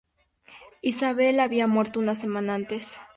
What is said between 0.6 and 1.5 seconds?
Isabel I